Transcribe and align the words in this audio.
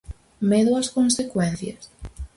Medo 0.49 0.71
ás 0.81 0.89
consecuencias? 0.97 1.81